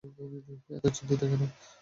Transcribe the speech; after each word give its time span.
এত 0.75 0.85
চিন্তিত 0.95 1.21
কেন? 1.21 1.41